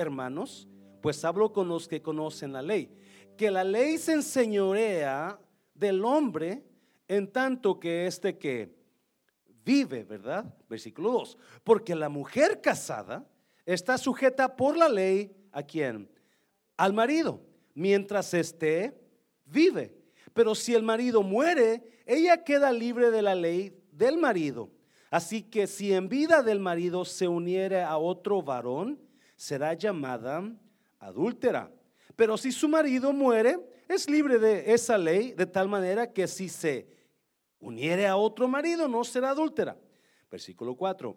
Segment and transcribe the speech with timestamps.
[0.00, 0.68] hermanos,
[1.00, 2.90] pues hablo con los que conocen la ley,
[3.36, 5.38] que la ley se enseñorea
[5.74, 6.64] del hombre
[7.08, 8.74] en tanto que este que
[9.64, 10.54] vive, ¿verdad?
[10.68, 11.38] Versículo 2.
[11.64, 13.26] Porque la mujer casada
[13.64, 16.10] está sujeta por la ley a quién?
[16.76, 17.40] Al marido,
[17.74, 19.00] mientras esté
[19.44, 19.96] vive.
[20.32, 24.70] Pero si el marido muere, ella queda libre de la ley del marido.
[25.10, 29.00] Así que si en vida del marido se uniere a otro varón,
[29.40, 30.44] será llamada
[30.98, 31.72] adúltera.
[32.14, 33.58] Pero si su marido muere,
[33.88, 36.86] es libre de esa ley, de tal manera que si se
[37.58, 39.78] uniere a otro marido, no será adúltera.
[40.30, 41.16] Versículo 4.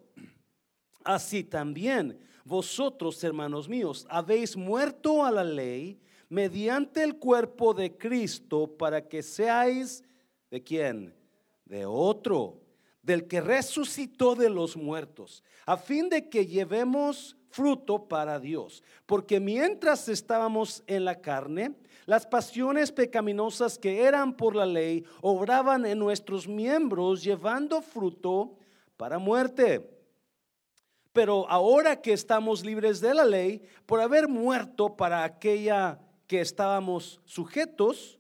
[1.04, 6.00] Así también vosotros, hermanos míos, habéis muerto a la ley
[6.30, 10.02] mediante el cuerpo de Cristo para que seáis
[10.50, 11.14] de quién?
[11.66, 12.62] De otro,
[13.02, 18.84] del que resucitó de los muertos, a fin de que llevemos fruto para Dios.
[19.06, 25.86] Porque mientras estábamos en la carne, las pasiones pecaminosas que eran por la ley obraban
[25.86, 28.58] en nuestros miembros llevando fruto
[28.98, 29.90] para muerte.
[31.14, 37.22] Pero ahora que estamos libres de la ley, por haber muerto para aquella que estábamos
[37.24, 38.18] sujetos,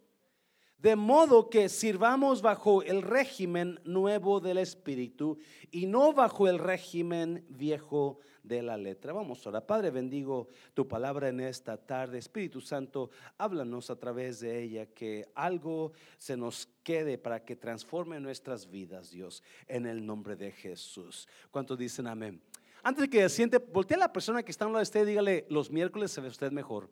[0.77, 5.37] de modo que sirvamos bajo el régimen nuevo del Espíritu
[5.71, 9.13] y no bajo el régimen viejo de la letra.
[9.13, 12.17] Vamos ahora, Padre, bendigo tu palabra en esta tarde.
[12.17, 18.19] Espíritu Santo, háblanos a través de ella, que algo se nos quede para que transforme
[18.19, 21.27] nuestras vidas, Dios, en el nombre de Jesús.
[21.49, 22.41] ¿Cuántos dicen amén?
[22.83, 25.03] Antes de que siente, voltee a la persona que está a un lado de usted
[25.03, 26.89] y dígale, los miércoles se ve usted mejor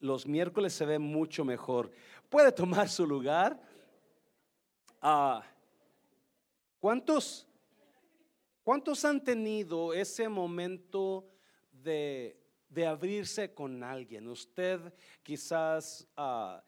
[0.00, 1.90] los miércoles se ve mucho mejor.
[2.28, 3.60] Puede tomar su lugar.
[5.00, 5.42] Ah,
[6.80, 7.46] ¿Cuántos,
[8.70, 11.26] ¿Cuántos han tenido ese momento
[11.72, 12.38] de,
[12.86, 14.28] abrirse con alguien?
[14.28, 16.62] Usted quizás ah,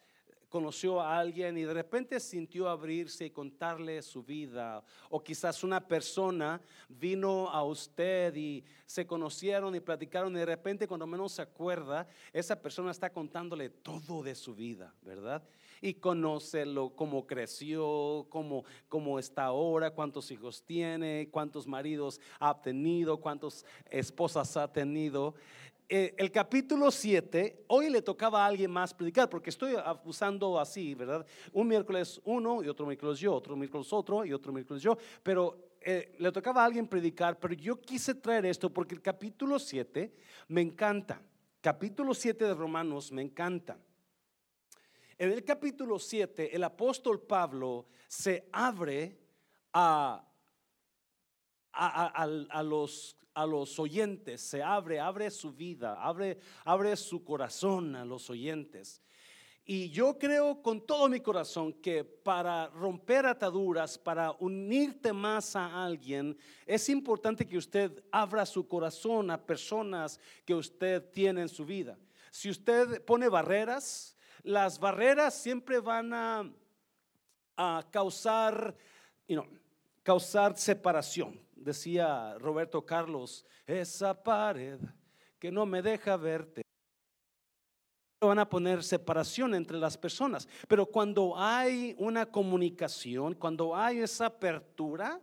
[0.48, 4.82] conoció a alguien y de repente sintió abrirse y contarle su vida.
[5.10, 10.88] O quizás una persona vino a usted y se conocieron y platicaron y de repente
[10.88, 15.40] cuando menos se acuerda, esa persona está contándole todo de su vida, ¿verdad?
[15.82, 23.18] Y conócelo, cómo creció, cómo, cómo está ahora, cuántos hijos tiene, cuántos maridos ha tenido,
[23.18, 25.34] cuántas esposas ha tenido.
[25.88, 30.94] Eh, el capítulo 7, hoy le tocaba a alguien más predicar, porque estoy usando así,
[30.94, 31.26] ¿verdad?
[31.52, 35.74] Un miércoles uno y otro miércoles yo, otro miércoles otro y otro miércoles yo, pero
[35.82, 40.14] eh, le tocaba a alguien predicar, pero yo quise traer esto porque el capítulo 7
[40.48, 41.20] me encanta.
[41.60, 43.76] Capítulo 7 de Romanos me encanta.
[45.22, 49.20] En el capítulo 7, el apóstol Pablo se abre
[49.72, 50.28] a,
[51.72, 57.94] a, a los a los oyentes, se abre, abre su vida, abre, abre su corazón
[57.94, 59.00] a los oyentes.
[59.64, 65.84] Y yo creo con todo mi corazón que para romper ataduras, para unirte más a
[65.84, 71.64] alguien, es importante que usted abra su corazón a personas que usted tiene en su
[71.64, 71.96] vida.
[72.32, 76.52] Si usted pone barreras, las barreras siempre van a,
[77.56, 78.76] a causar,
[79.28, 79.42] you
[80.02, 84.78] causar separación decía Roberto Carlos, esa pared
[85.38, 86.62] que no me deja verte.
[88.20, 94.26] Van a poner separación entre las personas, pero cuando hay una comunicación, cuando hay esa
[94.26, 95.20] apertura,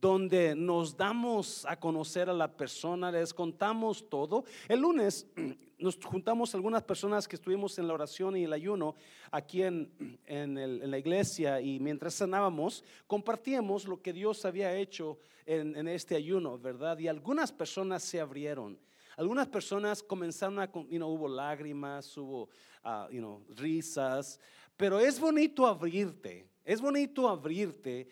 [0.00, 4.44] donde nos damos a conocer a la persona, les contamos todo.
[4.68, 5.26] El lunes
[5.78, 8.94] nos juntamos algunas personas que estuvimos en la oración y el ayuno
[9.30, 9.90] aquí en,
[10.26, 16.58] en, la iglesia y mientras cenábamos compartíamos lo que Dios había hecho en, este ayuno,
[16.58, 16.98] ¿verdad?
[16.98, 18.78] Y algunas personas se abrieron.
[19.16, 22.50] Algunas personas comenzaron a, you hubo lágrimas, hubo
[22.84, 24.38] uh, risas,
[24.76, 28.08] pero es bonito abrirte, es bonito abrirte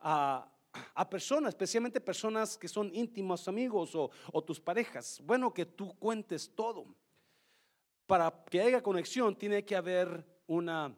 [0.00, 0.46] a
[0.94, 4.10] a personas, especialmente personas que son íntimos amigos o,
[4.42, 5.20] tus parejas.
[5.24, 6.86] Bueno, que tú cuentes todo.
[8.06, 10.94] Para que haya conexión tiene que haber una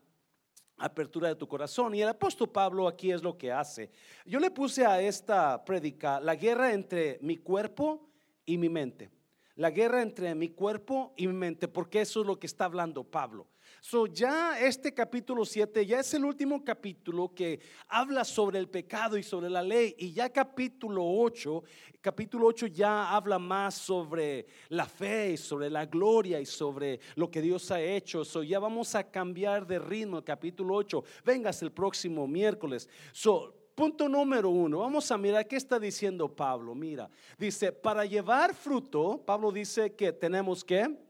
[0.76, 1.94] apertura de tu corazón.
[1.94, 3.90] Y el apóstol Pablo aquí es lo que hace.
[4.24, 8.08] Yo le puse a esta prédica la guerra entre mi cuerpo
[8.44, 9.10] y mi mente.
[9.56, 13.04] La guerra entre mi cuerpo y mi mente, porque eso es lo que está hablando
[13.04, 13.46] Pablo.
[13.86, 19.18] So ya este capítulo 7 ya es el último capítulo que habla sobre el pecado
[19.18, 21.62] y sobre la ley y ya capítulo 8,
[22.00, 27.30] capítulo 8 ya habla más sobre la fe y sobre la gloria y sobre lo
[27.30, 28.24] que Dios ha hecho.
[28.24, 31.04] So ya vamos a cambiar de ritmo capítulo 8.
[31.22, 32.88] Vengas el próximo miércoles.
[33.12, 36.74] So punto número uno, vamos a mirar qué está diciendo Pablo.
[36.74, 41.03] Mira, dice, para llevar fruto, Pablo dice que tenemos que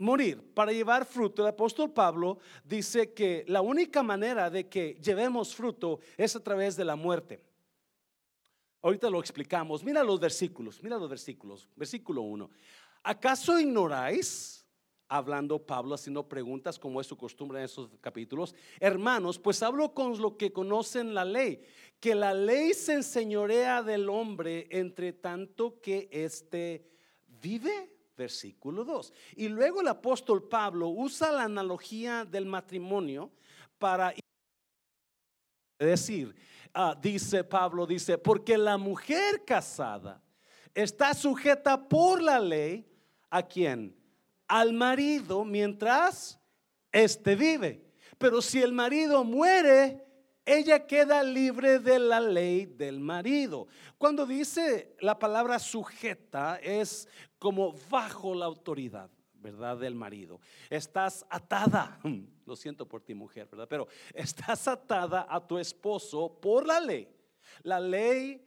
[0.00, 0.42] morir.
[0.54, 6.00] Para llevar fruto, el apóstol Pablo dice que la única manera de que llevemos fruto
[6.16, 7.44] es a través de la muerte.
[8.82, 9.84] Ahorita lo explicamos.
[9.84, 11.68] Mira los versículos, mira los versículos.
[11.76, 12.50] Versículo 1.
[13.02, 14.56] ¿Acaso ignoráis?
[15.12, 18.54] Hablando Pablo, haciendo preguntas como es su costumbre en esos capítulos.
[18.78, 21.60] Hermanos, pues hablo con los que conocen la ley,
[21.98, 26.86] que la ley se enseñorea del hombre entre tanto que éste
[27.42, 27.99] vive.
[28.16, 29.12] Versículo 2.
[29.36, 33.30] Y luego el apóstol Pablo usa la analogía del matrimonio
[33.78, 34.14] para
[35.78, 36.34] decir,
[36.72, 40.22] Ah, dice Pablo, dice, porque la mujer casada
[40.72, 42.86] está sujeta por la ley
[43.28, 43.96] a quien?
[44.46, 46.38] Al marido mientras
[46.92, 47.84] éste vive.
[48.18, 50.06] Pero si el marido muere,
[50.50, 53.68] ella queda libre de la ley del marido.
[53.98, 57.08] Cuando dice la palabra sujeta es
[57.38, 59.10] como bajo la autoridad.
[59.34, 59.78] ¿verdad?
[59.78, 60.38] Del marido.
[60.68, 61.98] Estás atada,
[62.46, 63.66] lo siento por ti mujer, ¿verdad?
[63.68, 67.08] Pero estás atada a tu esposo por la ley.
[67.62, 68.46] La ley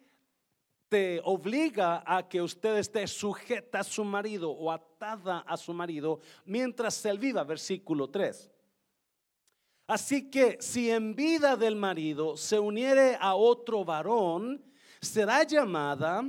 [0.90, 6.20] te obliga a que usted esté sujeta a su marido o atada a su marido
[6.46, 8.53] mientras él viva, versículo 3.
[9.88, 14.63] Así que si en vida del marido se uniere a otro varón,
[15.01, 16.24] será llamada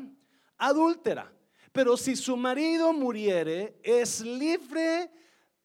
[0.59, 1.33] adúltera.
[1.73, 5.11] Pero si su marido muriere, es libre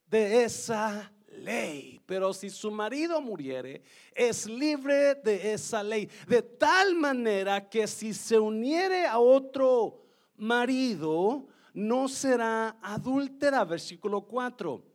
[0.06, 2.00] de esa ley.
[2.06, 3.82] Pero si su marido muriere,
[4.12, 6.08] es libre de esa ley.
[6.26, 10.02] De tal manera que si se uniere a otro
[10.36, 13.64] marido, no será adúltera.
[13.64, 14.89] Versículo 4.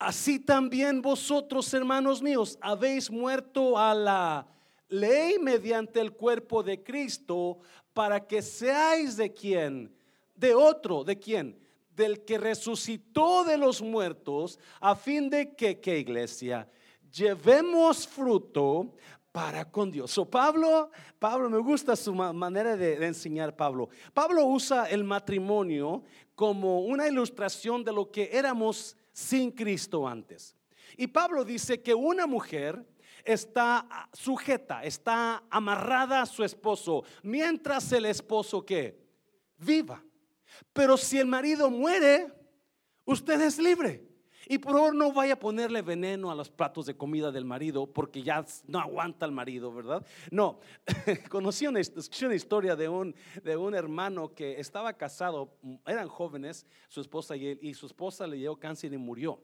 [0.00, 4.46] Así también vosotros, hermanos míos, habéis muerto a la
[4.88, 7.58] ley mediante el cuerpo de Cristo
[7.92, 9.94] para que seáis de quién,
[10.34, 11.60] de otro, de quién,
[11.94, 16.66] del que resucitó de los muertos, a fin de que, ¿qué iglesia?
[17.12, 18.94] Llevemos fruto
[19.32, 20.12] para con Dios.
[20.12, 23.90] So, Pablo, Pablo, me gusta su manera de, de, enseñar Pablo.
[24.14, 26.02] Pablo usa el matrimonio
[26.34, 30.56] como una ilustración de lo que éramos sin Cristo antes.
[30.96, 32.84] Y Pablo dice que una mujer
[33.24, 38.98] está sujeta, está amarrada a su esposo, mientras el esposo que
[39.58, 40.02] viva.
[40.72, 42.32] Pero si el marido muere,
[43.04, 44.09] usted es libre.
[44.50, 47.86] Y por favor no vaya a ponerle veneno a los platos de comida del marido
[47.86, 50.04] porque ya no aguanta el marido, ¿verdad?
[50.30, 50.58] No,
[51.30, 53.14] conocí una, historia de un,
[53.74, 55.56] hermano que estaba casado,
[55.86, 59.40] eran jóvenes, su esposa y él, y su esposa le dio cáncer y murió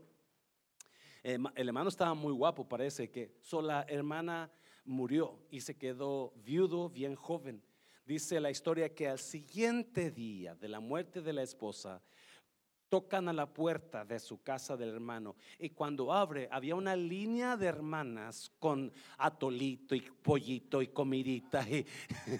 [1.27, 3.33] el hermano estaba muy guapo, parece que.
[3.41, 4.51] Sola hermana
[4.85, 7.63] murió y se quedó viudo bien joven.
[8.07, 12.01] Dice la historia que al siguiente día de la muerte de la esposa,
[12.89, 17.57] tocan a la puerta de su casa del hermano y cuando abre había una línea
[17.57, 21.85] de hermanas con atolito y pollito y comidita y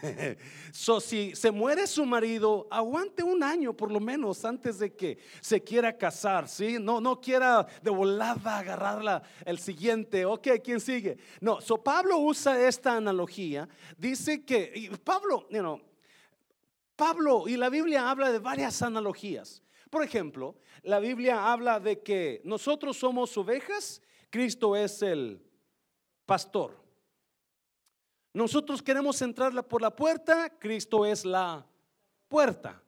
[0.73, 5.19] so, si se muere su marido aguante un año por lo menos antes de que
[5.41, 6.77] se quiera casar ¿sí?
[6.81, 11.19] no, no quiera de volada agarrarla el siguiente ok, ¿quién sigue?
[11.41, 15.81] no, so Pablo usa esta analogía dice que Pablo, you
[16.95, 22.41] Pablo y la Biblia habla de varias analogías por ejemplo, la Biblia habla de que
[22.45, 25.43] nosotros somos ovejas, Cristo es el
[26.25, 26.77] pastor.
[28.33, 31.67] Nosotros queremos entrar por la puerta, Cristo es la
[32.29, 32.83] puerta,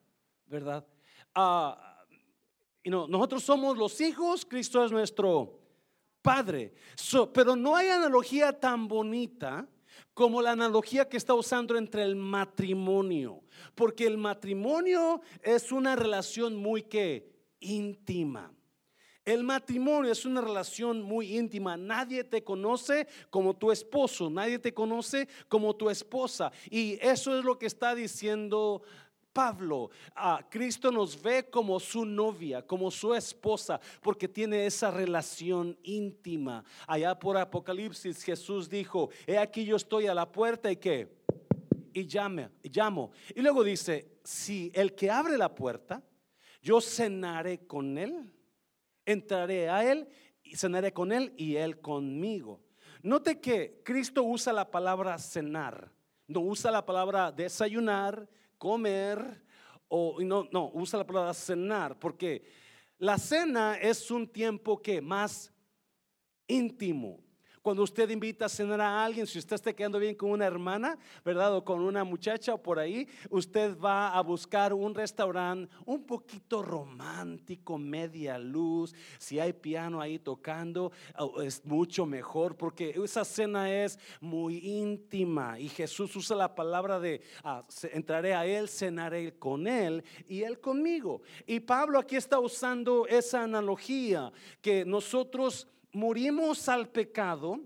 [0.47, 0.87] ¿verdad?
[1.35, 2.05] Ah,
[2.83, 5.59] y nosotros somos los hijos, Cristo es nuestro
[6.21, 6.75] Padre.
[7.33, 9.67] pero no hay analogía tan bonita
[10.13, 13.43] como la analogía que está usando entre el matrimonio,
[13.75, 18.53] porque el matrimonio es una relación muy que íntima.
[19.25, 21.77] El matrimonio es una relación muy íntima.
[21.77, 26.51] Nadie te conoce como tu esposo, nadie te conoce como tu esposa.
[26.71, 28.83] Y eso es lo que está diciendo
[29.39, 35.79] Pablo, a Cristo nos ve como su novia, como su esposa, porque tiene esa relación
[35.85, 36.65] íntima.
[36.89, 41.09] Allá por Apocalipsis Jesús dijo, he aquí yo estoy a la puerta y que,
[41.93, 43.13] y llame, llamo.
[43.35, 46.03] Y luego dice, si el que abre la puerta,
[46.63, 48.33] yo cenaré con él,
[49.05, 50.09] entraré a él,
[50.43, 52.63] y cenaré con él y él conmigo.
[53.03, 55.93] Note que Cristo usa la palabra cenar,
[56.27, 59.45] no usa la palabra desayunar, comer
[59.89, 62.43] o no, no, usa la palabra cenar, porque
[62.99, 65.53] la cena es un tiempo que más
[66.47, 67.21] íntimo.
[67.69, 70.97] Cuando usted invita a cenar a alguien, si usted está quedando bien con una hermana,
[71.23, 71.55] ¿verdad?
[71.55, 76.63] O con una muchacha o por ahí, usted va a buscar un restaurante un poquito
[76.63, 78.95] romántico, media luz.
[79.19, 80.93] Si hay piano ahí tocando,
[81.45, 87.21] es mucho mejor porque esa cena es muy íntima y Jesús usa la palabra de
[87.45, 91.21] ah, entraré a él, cenaré con él y él conmigo.
[91.47, 94.33] Y Pablo aquí está usando esa analogía
[94.63, 97.61] que nosotros morimos al pecado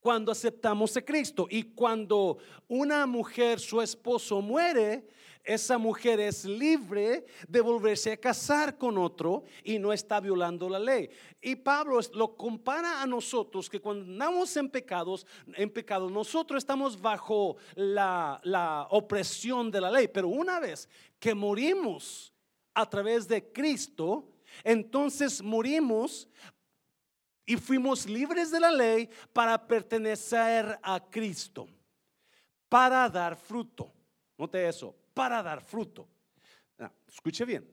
[0.00, 1.46] cuando aceptamos a Cristo.
[1.50, 5.06] Y cuando una mujer, su esposo muere,
[5.44, 10.78] esa mujer es libre de volverse a casar con otro y no está violando la
[10.78, 11.10] ley.
[11.40, 17.00] Y Pablo lo compara a nosotros que cuando andamos en pecados, en pecado, nosotros estamos
[17.00, 20.08] bajo la, la opresión de la ley.
[20.08, 22.32] Pero una vez que morimos
[22.72, 24.26] a través de Cristo,
[24.64, 26.28] entonces morimos
[27.50, 31.68] y fuimos libres de la ley para pertenecer a Cristo,
[32.68, 33.92] para dar fruto.
[34.38, 36.06] Note eso, para dar fruto.
[36.78, 37.68] Ah, escuche bien.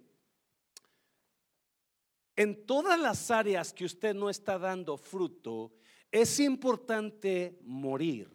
[2.36, 5.72] En todas las áreas que usted no está dando fruto,
[6.12, 8.27] es importante morir.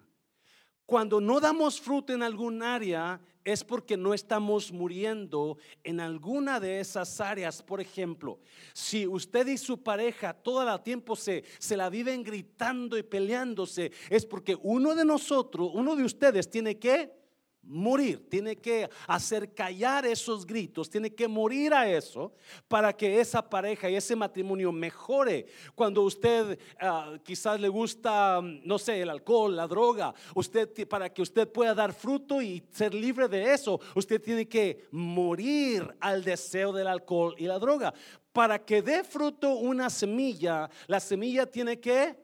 [0.86, 6.80] Cuando no damos fruto en algún área, es porque no estamos muriendo en alguna de
[6.80, 7.62] esas áreas.
[7.62, 8.38] Por ejemplo,
[8.72, 13.92] si usted y su pareja todo el tiempo se, se la viven gritando y peleándose,
[14.10, 17.21] es porque uno de nosotros, uno de ustedes tiene que
[17.62, 22.32] morir, tiene que hacer callar esos gritos, tiene que morir a eso
[22.68, 25.46] para que esa pareja y ese matrimonio mejore.
[25.74, 31.22] Cuando usted ah, quizás le gusta, no sé, el alcohol, la droga, usted para que
[31.22, 36.72] usted pueda dar fruto y ser libre de eso, usted tiene que morir al deseo
[36.72, 37.94] del alcohol y la droga.
[38.32, 42.16] Para que dé fruto una semilla, la semilla tiene que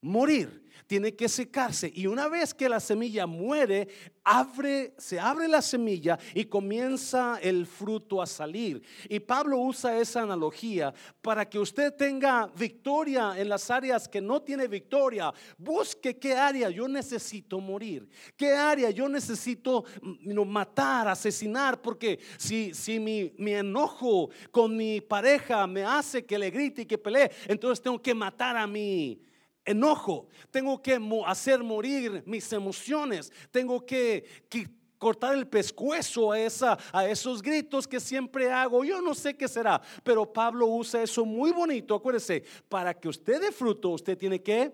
[0.00, 1.92] morir tiene que secarse.
[1.94, 3.86] Y una vez que la semilla muere,
[4.24, 8.82] abre, se abre la semilla y comienza el fruto a salir.
[9.08, 10.92] Y Pablo usa esa analogía
[11.22, 15.32] para que usted tenga victoria en las áreas que no tiene victoria.
[15.56, 22.74] Busque qué área yo necesito morir, qué área yo necesito mm, matar, asesinar, porque si,
[22.74, 27.30] si mi, mi enojo con mi pareja me hace que le grite y que pelee,
[27.46, 29.29] entonces tengo que matar a mi
[29.70, 34.24] enojo, tengo que hacer morir mis emociones, tengo que,
[34.98, 36.36] cortar el pescuezo a,
[36.92, 38.84] a esos gritos que siempre hago.
[38.84, 41.94] Yo no sé qué será, pero Pablo usa eso muy bonito.
[41.94, 44.70] Acuérdese, para que usted dé fruto, usted tiene que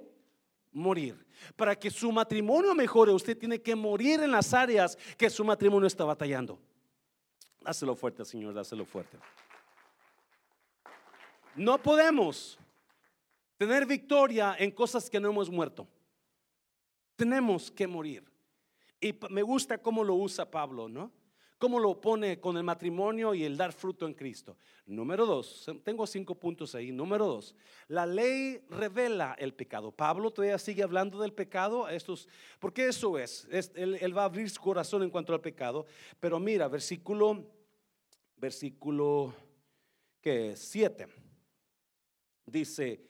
[0.72, 1.24] morir.
[1.54, 5.86] Para que su matrimonio mejore, usted tiene que morir en las áreas que su matrimonio
[5.86, 6.58] está batallando.
[7.60, 9.18] Dáselo fuerte, Señor, dáselo fuerte.
[11.54, 12.58] No podemos
[13.56, 15.86] tener victoria en cosas que no hemos muerto.
[17.16, 18.24] Tenemos que morir.
[19.00, 21.12] Y me gusta cómo lo usa Pablo, ¿no?
[21.58, 24.58] Cómo lo pone con el matrimonio y el dar fruto en Cristo.
[24.84, 26.92] Número dos, tengo cinco puntos ahí.
[26.92, 27.54] Número dos,
[27.88, 29.90] la ley revela el pecado.
[29.90, 31.88] Pablo todavía sigue hablando del pecado.
[31.88, 35.86] Estos, porque eso es, él, va a abrir su corazón en cuanto al pecado.
[36.20, 37.42] Pero mira, versículo,
[38.36, 39.32] versículo
[40.20, 41.08] que siete,
[42.44, 43.00] dice,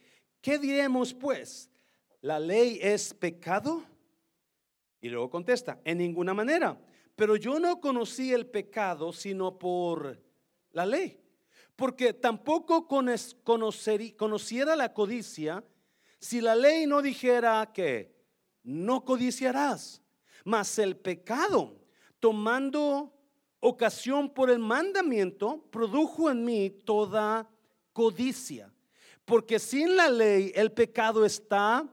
[0.46, 1.68] ¿Qué diremos pues?
[2.20, 3.82] ¿La ley es pecado?
[5.00, 6.80] Y luego contesta, en ninguna manera.
[7.16, 10.22] Pero yo no conocí el pecado sino por
[10.70, 11.20] la ley.
[11.74, 15.64] Porque tampoco conociera la codicia
[16.20, 18.14] si la ley no dijera que
[18.62, 20.00] no codiciarás.
[20.44, 21.76] Mas el pecado,
[22.20, 23.12] tomando
[23.58, 27.50] ocasión por el mandamiento, produjo en mí toda
[27.92, 28.72] codicia.
[29.26, 31.86] Porque sin la ley el pecado está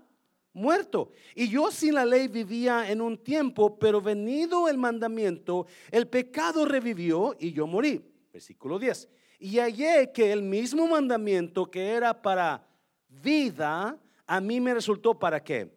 [0.53, 1.11] muerto.
[1.35, 6.63] Y yo sin la ley vivía en un tiempo, pero venido el mandamiento, el pecado
[6.63, 8.01] revivió y yo morí.
[8.31, 9.09] Versículo 10.
[9.39, 12.65] Y hallé que el mismo mandamiento que era para
[13.09, 15.75] vida, a mí me resultó para qué?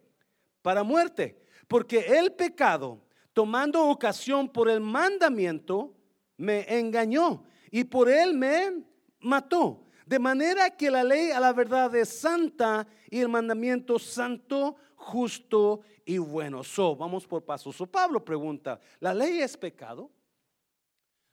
[0.61, 1.41] Para muerte.
[1.67, 3.01] Porque el pecado,
[3.33, 5.93] tomando ocasión por el mandamiento,
[6.37, 8.83] me engañó y por él me
[9.19, 9.83] mató.
[10.07, 15.81] De manera que la ley a la verdad es santa y el mandamiento santo, justo
[16.05, 16.63] y bueno.
[16.63, 17.75] So, vamos por pasos.
[17.75, 20.09] So, Pablo pregunta, ¿la ley es pecado?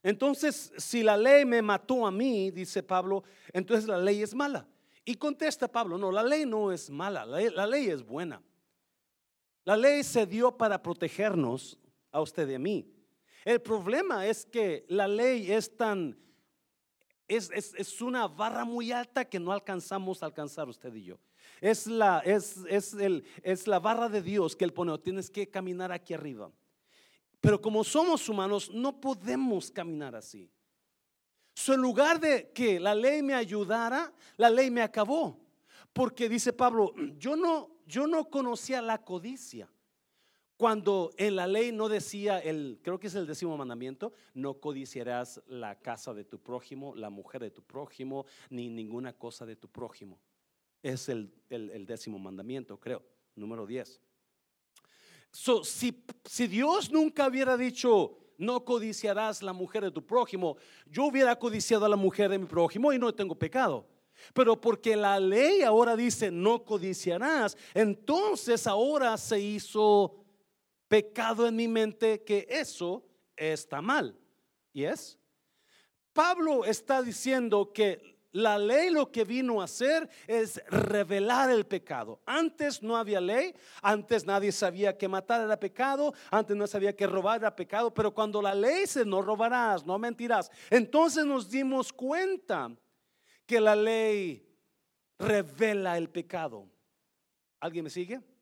[0.03, 4.67] Entonces, si la ley me mató a mí, dice Pablo, entonces la ley es mala.
[5.05, 8.43] Y contesta Pablo, no, la ley no es mala, la ley, la ley es buena.
[9.65, 11.79] La ley se dio para protegernos
[12.11, 12.93] a usted y a mí.
[13.45, 16.19] El problema es que la ley es tan
[17.29, 21.19] es, es, es, una barra muy alta que no alcanzamos a alcanzar usted y yo.
[21.61, 25.49] Es la, es, es, el, es la barra de Dios que Él pone, tienes que
[25.49, 26.51] caminar aquí arriba.
[27.41, 30.51] Pero como somos humanos, no podemos caminar así.
[31.55, 35.41] So, en lugar de que la ley me ayudara, la ley me acabó.
[35.93, 39.71] Porque dice Pablo, yo no, yo no conocía la codicia.
[40.57, 45.43] Cuando en la ley no decía el, creo que es el décimo mandamiento, no codiciarás
[45.49, 49.69] la casa de tu prójimo, la mujer de tu prójimo, ni ninguna cosa de tu
[49.69, 50.21] prójimo.
[50.81, 51.33] Es el,
[51.87, 53.03] décimo mandamiento, creo,
[53.35, 54.01] número 10.
[55.33, 60.57] So, si, si Dios nunca hubiera dicho, no codiciarás la mujer de tu prójimo,
[60.87, 63.89] yo hubiera codiciado a la mujer de mi prójimo y no tengo pecado.
[64.33, 70.24] Pero porque la ley ahora dice no codiciarás, entonces ahora se hizo
[70.95, 74.17] pecado en mi mente que eso está mal.
[74.73, 75.19] ¿Y es?
[76.13, 82.21] Pablo está diciendo que la ley lo que vino a hacer es revelar el pecado.
[82.25, 87.09] Antes no había ley, antes nadie sabía que matar era pecado, antes no sabía que
[87.09, 91.93] robar era pecado, pero cuando la ley dice no robarás, no mentirás, entonces nos dimos
[91.93, 92.71] cuenta
[93.47, 94.49] que la ley
[95.19, 96.71] revela el pecado.
[97.59, 98.34] ¿Alguien me sigue?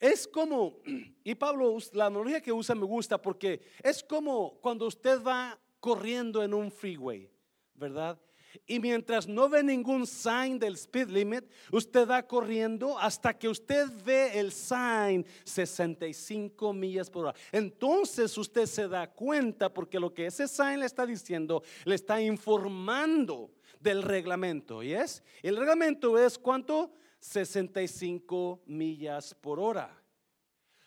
[0.00, 0.78] Es como,
[1.22, 6.42] y Pablo, la analogía que usa me gusta porque es como cuando usted va corriendo
[6.42, 7.30] en un freeway,
[7.74, 8.18] ¿verdad?
[8.66, 13.86] Y mientras no ve ningún sign del speed limit, usted va corriendo hasta que usted
[14.04, 17.38] ve el sign 65 millas por hora.
[17.52, 22.20] Entonces usted se da cuenta porque lo que ese sign le está diciendo, le está
[22.20, 24.82] informando del reglamento.
[24.82, 25.22] ¿Y es?
[25.42, 26.92] El reglamento es cuánto?
[27.20, 29.96] 65 millas por hora.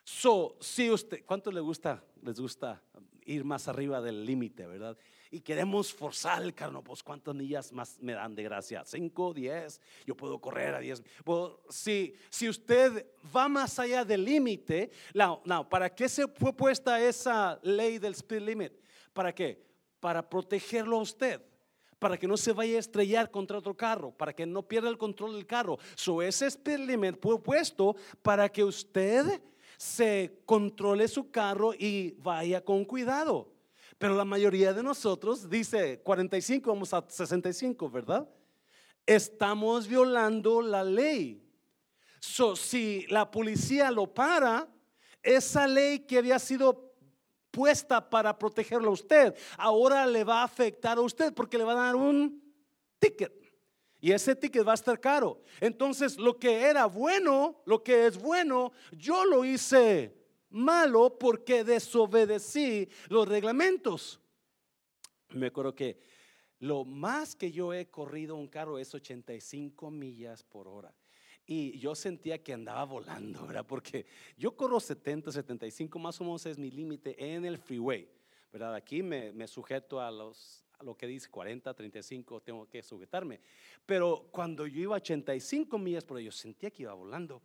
[0.03, 2.03] So, si usted, ¿cuánto le gusta?
[2.21, 2.81] Les gusta
[3.25, 4.97] ir más arriba del límite, ¿verdad?
[5.31, 9.81] Y queremos forzar el carro, pues cuántas millas más me dan de gracia, 5, 10,
[10.05, 11.01] yo puedo correr a 10.
[11.69, 17.01] si, si usted va más allá del límite, no, no, ¿para qué se fue puesta
[17.01, 18.73] esa ley del speed limit?
[19.13, 19.65] ¿Para qué?
[19.99, 21.41] Para protegerlo a usted
[22.03, 24.97] para que no se vaya a estrellar contra otro carro, para que no pierda el
[24.97, 25.79] control del carro.
[25.95, 29.41] So ese limit fue puesto para que usted
[29.77, 33.53] se controle su carro y vaya con cuidado.
[33.97, 38.27] Pero la mayoría de nosotros dice 45, vamos a 65, ¿verdad?
[39.05, 41.41] Estamos violando la ley.
[42.19, 44.67] So, si la policía lo para,
[45.21, 46.92] esa ley que había sido
[47.53, 51.73] puesta para protegerlo a usted, ahora le va a afectar a usted porque le va
[51.73, 52.41] a dar un
[52.97, 53.31] ticket.
[54.01, 55.39] Y ese ticket va a estar caro.
[55.61, 60.13] Entonces, lo que era bueno, lo que es bueno, yo lo hice
[60.49, 64.19] malo porque desobedecí los reglamentos.
[65.29, 65.99] Me acuerdo que
[66.59, 70.93] lo más que yo he corrido un carro es 85 millas por hora.
[71.45, 73.65] Y yo sentía que andaba volando, ¿verdad?
[73.67, 74.05] Porque
[74.37, 78.07] yo corro 70, 75, más o menos es mi límite en el freeway,
[78.51, 78.75] ¿verdad?
[78.75, 83.39] Aquí me, me sujeto a, los, lo que dice 40, 35, tengo que sujetarme.
[83.85, 87.41] Pero cuando yo iba a 85 millas por hora, yo sentía que iba volando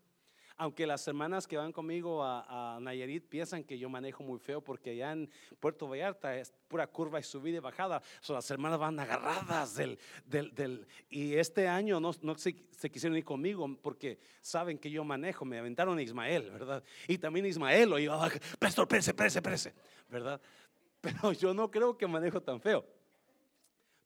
[0.59, 4.91] aunque las hermanas que van conmigo a, Nayarit piensan que yo manejo muy feo porque
[4.91, 8.99] allá en Puerto Vallarta es pura curva y subida y bajada, so, las hermanas van
[8.99, 12.55] agarradas del, del, y este año no, no se,
[12.91, 16.83] quisieron ir conmigo porque saben que yo manejo, me aventaron a Ismael, ¿verdad?
[17.07, 19.75] Y también Ismael lo iba a pastor, prese, prese, prese,
[20.09, 20.41] ¿verdad?
[21.01, 22.85] Pero yo no creo que manejo tan feo.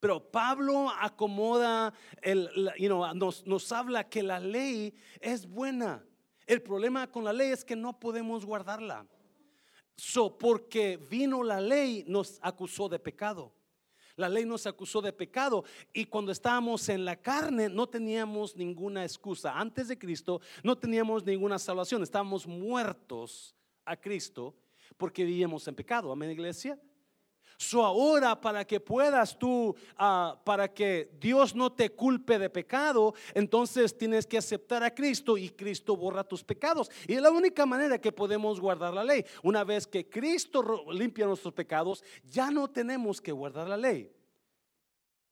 [0.01, 6.05] Pero Pablo acomoda, el, you know, nos, nos habla que la ley es buena.
[6.47, 9.07] El problema con la ley es que no podemos guardarla.
[9.97, 13.53] So, porque vino la ley, nos acusó de pecado.
[14.17, 19.05] La ley nos acusó de pecado y cuando estábamos en la carne no teníamos ninguna
[19.05, 19.59] excusa.
[19.59, 22.03] Antes de Cristo no teníamos ninguna salvación.
[22.03, 24.55] Estábamos muertos a Cristo
[24.97, 26.13] porque vivíamos en pecado.
[26.13, 26.79] Amén, iglesia.
[27.63, 33.15] So ahora para que puedas tú, ah, para que Dios no te culpe de pecado,
[33.35, 36.91] entonces tienes que aceptar a Cristo y Cristo borra tus pecados.
[37.07, 39.25] Y es la única manera que podemos guardar la ley.
[39.45, 44.11] Una vez que Cristo limpia nuestros pecados, ya no tenemos que guardar la ley.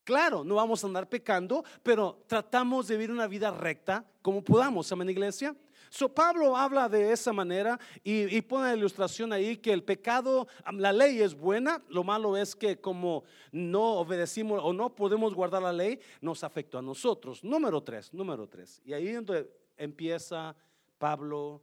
[0.05, 4.89] Claro, no vamos a andar pecando, pero tratamos de vivir una vida recta como podamos.
[4.93, 5.53] Amén, iglesia.
[5.91, 10.93] So Pablo habla de esa manera y, pone la ilustración ahí que el pecado, la
[10.93, 15.73] ley es buena, lo malo es que como no obedecimos o no podemos guardar la
[15.73, 17.43] ley, nos afecta a nosotros.
[17.43, 18.81] Número tres, número tres.
[18.85, 20.55] Y ahí donde empieza
[20.97, 21.61] Pablo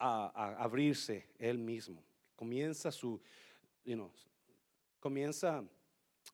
[0.00, 2.02] a, abrirse él mismo.
[2.34, 3.22] Comienza su,
[3.84, 4.10] you know,
[4.98, 5.62] comienza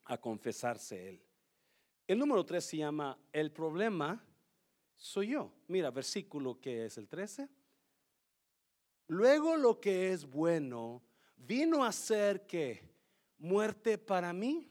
[0.06, 1.22] a confesarse él.
[2.06, 4.24] El número 3 se llama El problema
[5.00, 5.50] soy yo.
[5.66, 7.48] Mira, versículo que es el 13.
[9.08, 11.02] Luego lo que es bueno
[11.36, 12.82] vino a ser que
[13.38, 14.68] muerte para mí.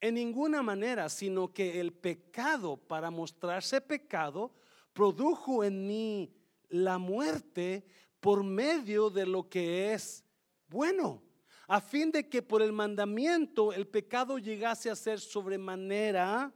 [0.00, 4.52] En ninguna manera, sino que el pecado, para mostrarse pecado,
[4.92, 6.34] produjo en mí
[6.68, 7.86] la muerte
[8.20, 10.24] por medio de lo que es
[10.68, 11.22] bueno,
[11.68, 16.52] a fin de que por el mandamiento el pecado llegase a ser sobremanera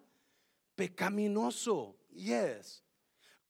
[0.74, 1.96] pecaminoso.
[2.11, 2.84] Yes.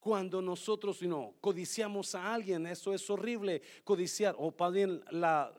[0.01, 5.03] Cuando nosotros no codiciamos a alguien, eso es horrible, codiciar, o bien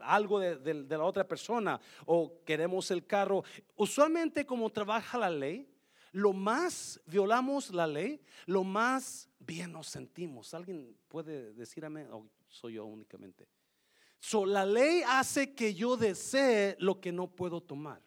[0.01, 3.43] algo de, la otra persona, o queremos el carro.
[3.75, 5.67] Usualmente como trabaja la ley,
[6.11, 10.53] lo más violamos la ley, lo más bien nos sentimos.
[10.53, 12.07] ¿Alguien puede decir amén?
[12.11, 13.47] O soy yo únicamente.
[14.19, 18.01] So, la ley hace que yo desee lo que no puedo tomar.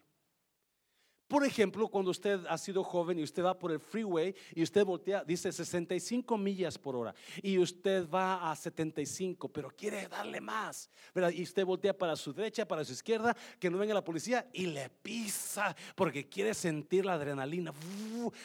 [1.33, 4.85] Por ejemplo, cuando usted ha sido joven y usted va por el freeway y usted
[4.85, 10.91] voltea, dice 65 millas por hora y usted va a 75, pero quiere darle más,
[11.11, 11.31] ¿verdad?
[11.31, 14.67] Y usted voltea para su derecha, para su izquierda, que no venga la policía y
[14.67, 17.73] le pisa porque quiere sentir la adrenalina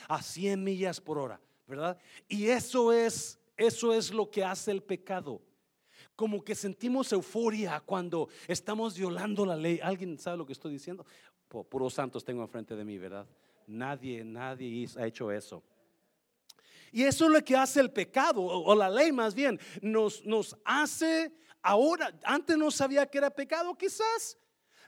[0.09, 1.99] a 100 millas por hora, ¿verdad?
[2.27, 5.43] Y eso es, eso es lo que hace el pecado
[6.19, 9.79] como que sentimos euforia cuando estamos violando la ley.
[9.81, 11.07] ¿Alguien sabe lo que estoy diciendo?
[11.47, 13.25] puros santos tengo enfrente de mí, ¿verdad?
[13.69, 15.63] Nadie, nadie ha hecho eso.
[16.91, 20.57] Y eso es lo que hace el pecado, o la ley más bien, nos, nos
[20.65, 24.37] hace ahora, antes no sabía que era pecado quizás,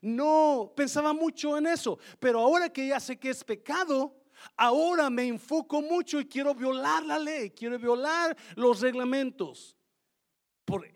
[0.03, 4.17] no pensaba mucho en eso, pero ahora que ya sé que es pecado,
[4.57, 9.77] ahora me enfoco mucho y quiero violar la ley, quiero violar los reglamentos,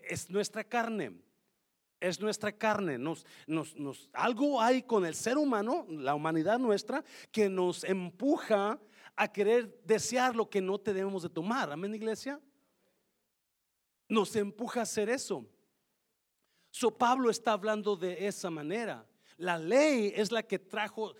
[0.07, 1.13] es nuestra carne
[1.99, 2.97] es nuestra carne.
[2.97, 8.79] Nos, nos, algo hay con el ser humano, la humanidad nuestra, que nos empuja
[9.15, 11.71] a querer desear lo que no tenemos de tomar.
[11.71, 12.39] Amén, iglesia.
[14.07, 15.45] Nos empuja a hacer eso.
[16.69, 19.05] So Pablo está hablando de esa manera.
[19.37, 21.15] La ley es la que trajo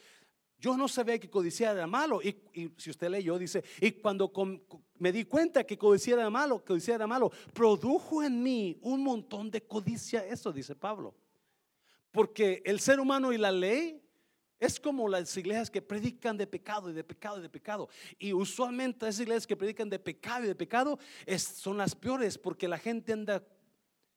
[0.59, 2.21] yo no sabía que codiciar era malo.
[2.21, 4.31] Y, si usted leyó, dice, y cuando
[4.97, 9.51] me di cuenta que codiciar era malo, codiciar era malo, produjo en mí un montón
[9.51, 10.25] de codicia.
[10.25, 11.15] Eso dice Pablo.
[12.11, 14.01] Porque el ser humano y la ley
[14.57, 17.89] es como las iglesias que predican de pecado y de pecado y de pecado.
[18.17, 20.97] Y usualmente esas iglesias que predican de pecado y de pecado
[21.37, 23.45] son las peores porque la gente anda,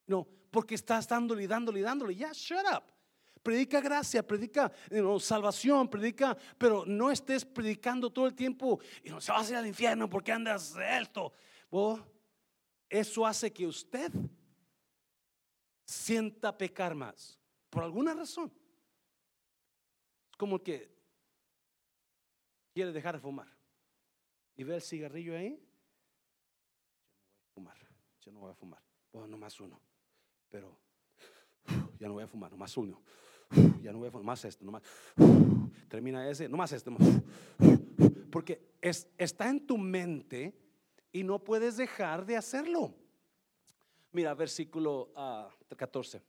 [0.07, 2.15] no, porque estás dándole y dándole y dándole.
[2.15, 2.98] Ya, shut up
[3.43, 4.73] predica gracia, predica
[5.21, 9.57] salvación, predica, pero no estés predicando todo el tiempo y no se va a ir
[9.57, 11.33] al infierno porque andas esto.
[12.89, 14.13] eso hace que usted
[15.85, 17.39] sienta pecar más,
[17.71, 18.53] por alguna razón.
[20.37, 20.97] Como que
[22.73, 23.49] quiere dejar de fumar
[24.57, 25.65] y ve el cigarrillo ahí.
[27.57, 27.77] Yo no voy a fumar,
[28.21, 28.83] yo no voy a fumar.
[29.11, 29.81] Bueno, nomás uno,
[30.51, 30.79] pero
[31.99, 33.03] ya no voy a fumar, nomás uno
[33.83, 34.83] ya no voy a más esto, nomás,
[35.89, 36.91] termina ese, no más este,
[38.31, 40.55] porque es, está en tu mente
[41.13, 42.95] y no puedes dejar de hacerlo.
[44.13, 45.13] Mira, versículo
[45.77, 46.19] 14.
[46.19, 46.23] Ah,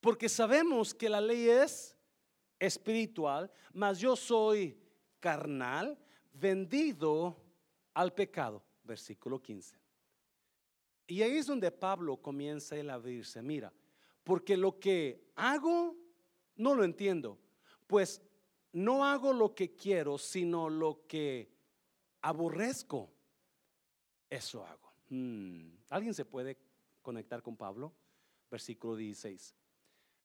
[0.00, 1.96] porque sabemos que la ley es
[2.58, 4.78] espiritual, mas yo soy
[5.20, 5.98] carnal,
[6.32, 7.36] vendido
[7.94, 8.62] al pecado.
[8.82, 9.78] Versículo 15.
[11.06, 13.40] Y ahí es donde Pablo comienza a abrirse.
[13.40, 13.72] Mira,
[14.24, 15.96] porque lo que hago
[16.56, 17.38] no lo entiendo.
[17.86, 18.22] Pues
[18.72, 21.52] no hago lo que quiero, sino lo que
[22.22, 23.12] aborrezco.
[24.28, 24.92] Eso hago.
[25.10, 25.76] Hmm.
[25.90, 26.58] ¿Alguien se puede
[27.02, 27.94] conectar con Pablo?
[28.50, 29.54] Versículo 16.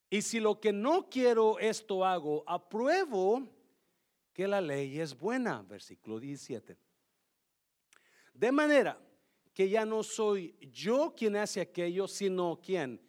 [0.09, 3.47] Y si lo que no quiero esto hago, apruebo
[4.33, 5.61] que la ley es buena.
[5.61, 6.77] Versículo 17.
[8.33, 8.99] De manera
[9.53, 13.08] que ya no soy yo quien hace aquello, sino quien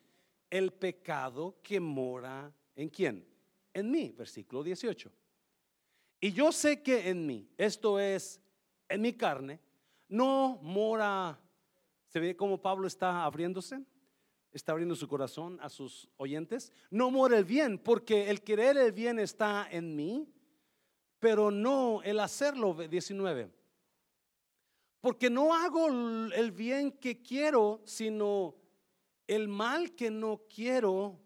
[0.50, 3.26] el pecado que mora en quién?
[3.72, 5.10] En mí, versículo 18.
[6.20, 8.40] Y yo sé que en mí, esto es
[8.88, 9.60] en mi carne,
[10.08, 11.40] no mora,
[12.08, 13.80] ¿se ve cómo Pablo está abriéndose?
[14.52, 16.72] Está abriendo su corazón a sus oyentes.
[16.90, 20.28] No mora el bien, porque el querer el bien está en mí,
[21.20, 23.50] pero no el hacerlo, 19.
[25.00, 28.59] Porque no hago el bien que quiero, sino
[29.30, 31.16] el mal que no quiero,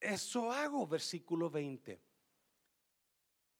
[0.00, 2.00] eso hago, versículo 20.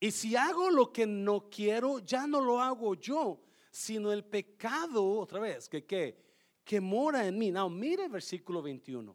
[0.01, 5.07] Y si hago lo que no quiero, ya no lo hago yo, sino el pecado,
[5.19, 6.17] otra vez, que, que,
[6.65, 7.51] que mora en mí.
[7.51, 9.15] No, mire versículo 21.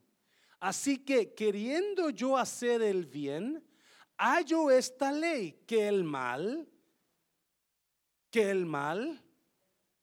[0.60, 3.68] Así que queriendo yo hacer el bien,
[4.20, 6.70] hallo esta ley, que el mal,
[8.30, 9.20] que el mal,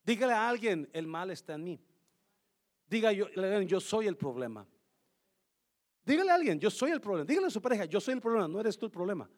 [0.03, 1.84] dígale a alguien, el mal está en mí.
[2.87, 3.29] Diga yo,
[3.63, 4.67] yo soy el problema.
[6.05, 7.27] Dígale a alguien, yo soy el problema.
[7.27, 9.29] Dígale a su pareja, yo soy el problema, no eres tú el problema.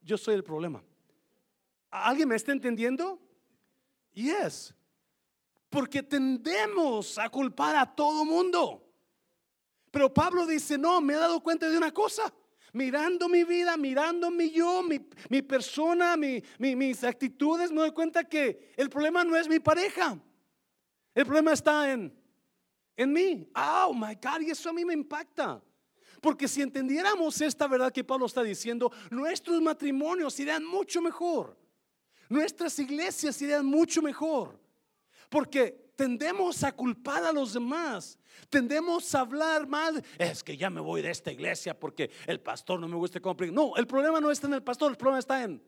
[0.00, 0.82] Yo soy el problema.
[1.90, 3.20] ¿Alguien me está entendiendo?
[4.12, 4.74] Yes.
[5.68, 8.84] Porque tendemos a culpar a todo mundo.
[9.90, 12.32] Pero Pablo dice, no, me he dado cuenta de una cosa.
[12.72, 18.90] Mirando mi vida, mirando mi yo, mi, persona, mis actitudes, me doy cuenta que el
[18.90, 20.18] problema no es mi pareja.
[21.14, 22.12] El problema está en,
[22.96, 23.48] en mí.
[23.54, 25.62] Oh my God, y eso a mí me impacta.
[26.20, 31.56] Porque si entendiéramos esta verdad que Pablo está diciendo, nuestros matrimonios irían mucho mejor.
[32.28, 34.58] Nuestras iglesias irían mucho mejor.
[35.28, 38.18] Porque tendemos a culpar a los demás.
[38.48, 40.02] Tendemos a hablar mal.
[40.18, 43.36] Es que ya me voy de esta iglesia porque el pastor no me gusta cómo
[43.52, 45.62] No, el problema no está en el pastor, el problema está en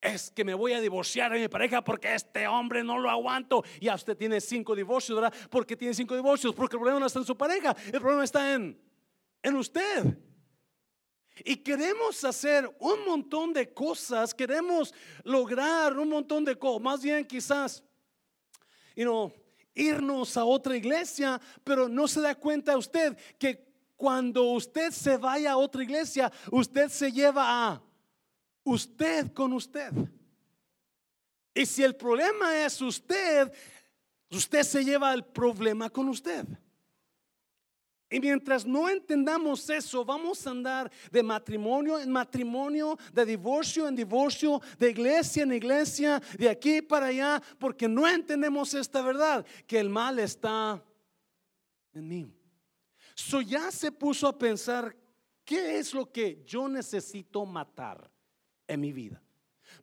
[0.00, 3.64] es que me voy a divorciar de mi pareja porque este hombre no lo aguanto.
[3.80, 5.34] Y usted tiene cinco divorcios, ¿verdad?
[5.50, 8.54] Porque tiene cinco divorcios, porque el problema no está en su pareja, el problema está
[8.54, 8.80] en,
[9.42, 10.18] en usted.
[11.44, 14.92] Y queremos hacer un montón de cosas, queremos
[15.24, 17.82] lograr un montón de cosas, más bien quizás,
[18.96, 19.32] you know,
[19.74, 25.52] irnos a otra iglesia, pero no se da cuenta usted que cuando usted se vaya
[25.52, 27.82] a otra iglesia, usted se lleva a
[28.70, 29.92] usted con usted.
[31.54, 33.52] Y si el problema es usted,
[34.30, 36.46] usted se lleva el problema con usted.
[38.10, 43.94] Y mientras no entendamos eso, vamos a andar de matrimonio en matrimonio, de divorcio en
[43.94, 49.78] divorcio, de iglesia en iglesia, de aquí para allá, porque no entendemos esta verdad, que
[49.78, 50.82] el mal está
[51.92, 52.32] en mí.
[53.14, 54.96] So ya se puso a pensar,
[55.44, 58.10] ¿qué es lo que yo necesito matar?
[58.68, 59.20] En mi vida.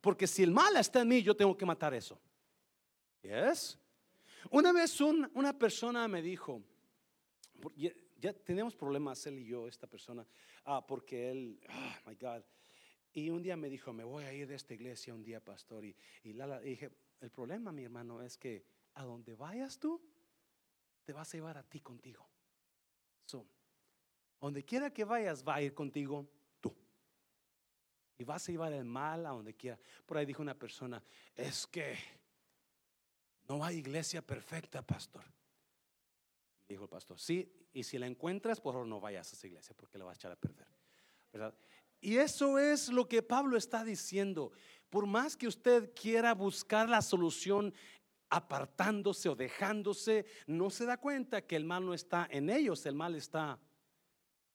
[0.00, 2.18] Porque si el mal está en mí, yo tengo que matar eso.
[3.22, 3.78] ¿Yes?
[4.50, 6.62] Una vez una persona me dijo,
[7.76, 10.26] ya, tenemos problemas él y yo, esta persona,
[10.64, 12.42] ah, porque él, oh my God.
[13.12, 15.84] Y un día me dijo, me voy a ir de esta iglesia un día, pastor.
[15.84, 20.00] Y, y, la, dije, el problema, mi hermano, es que a donde vayas tú,
[21.04, 22.28] te vas a llevar a ti contigo.
[23.24, 23.46] So,
[24.40, 26.28] donde quiera que vayas, va a ir contigo
[28.18, 29.78] y vas a llevar el mal a donde quiera.
[30.04, 31.02] Por ahí dijo una persona,
[31.34, 31.96] es que
[33.48, 35.24] no hay iglesia perfecta, pastor.
[36.68, 39.74] Dijo el pastor, sí, y si la encuentras, por favor no vayas a esa iglesia
[39.76, 40.66] porque la vas a echar a perder.
[42.00, 44.52] Y eso es lo que Pablo está diciendo.
[44.90, 47.74] Por más que usted quiera buscar la solución
[48.30, 52.94] apartándose o dejándose, no se da cuenta que el mal no está en ellos, el
[52.94, 53.58] mal está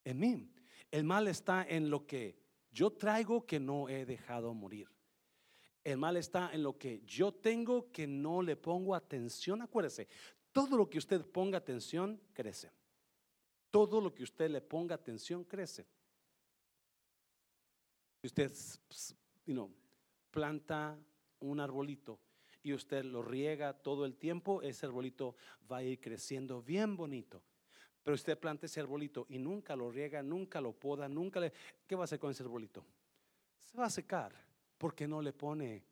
[0.04, 0.52] en mí.
[0.90, 2.41] El mal está en lo que
[2.72, 4.90] yo traigo que no he dejado morir.
[5.84, 9.62] El mal está en lo que yo tengo que no le pongo atención.
[9.62, 10.08] Acuérdese,
[10.52, 12.72] todo lo que usted ponga atención crece.
[13.72, 15.88] Todo lo que usted le ponga atención crece.
[18.22, 18.52] Si usted
[20.30, 21.00] planta
[21.40, 22.20] un arbolito
[22.62, 25.36] y usted lo riega todo el tiempo, ese arbolito
[25.70, 27.42] va a ir creciendo bien bonito.
[28.04, 31.54] Pero usted planta ese arbolito y nunca lo riega, nunca lo poda, nunca le...
[31.88, 32.84] ¿Qué va a hacer con ese arbolito?
[33.60, 34.34] Se va a secar
[34.78, 35.84] porque no le pone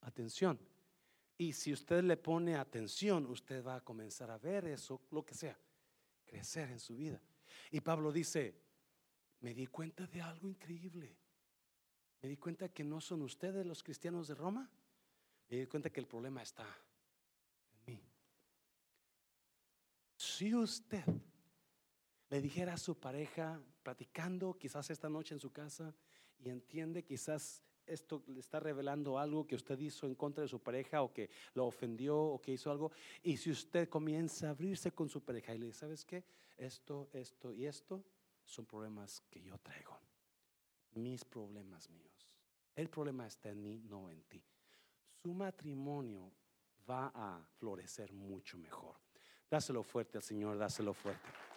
[0.00, 0.58] atención.
[1.36, 5.34] Y si usted le pone atención, usted va a comenzar a ver eso, lo que
[5.34, 5.58] sea,
[6.24, 7.20] crecer en su vida.
[7.70, 8.54] Y Pablo dice,
[9.40, 11.16] me di cuenta de algo increíble.
[12.22, 14.70] Me di cuenta que no son ustedes los cristianos de Roma.
[15.48, 16.64] Me di cuenta que el problema está
[17.86, 18.02] en mí.
[20.16, 21.04] Si usted
[22.32, 25.94] le dijera a su pareja, platicando quizás esta noche en su casa,
[26.42, 30.58] y entiende quizás esto le está revelando algo que usted hizo en contra de su
[30.58, 32.90] pareja o que lo ofendió o que hizo algo.
[33.22, 36.24] Y si usted comienza a abrirse con su pareja y le dice, ¿sabes qué?
[36.56, 38.02] Esto, esto y esto
[38.46, 40.00] son problemas que yo traigo.
[40.94, 42.30] Mis problemas míos.
[42.74, 44.42] El problema está en mí, no en ti.
[45.22, 46.32] Su matrimonio
[46.88, 48.96] va a florecer mucho mejor.
[49.50, 51.51] Dáselo fuerte al Señor, dáselo fuerte.